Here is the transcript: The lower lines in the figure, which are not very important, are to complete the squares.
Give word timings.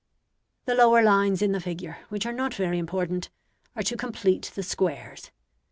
The 0.65 0.73
lower 0.73 1.03
lines 1.03 1.43
in 1.43 1.51
the 1.51 1.59
figure, 1.61 1.97
which 2.09 2.25
are 2.25 2.33
not 2.33 2.55
very 2.55 2.79
important, 2.79 3.29
are 3.75 3.83
to 3.83 3.95
complete 3.95 4.49
the 4.55 4.63
squares. 4.63 5.29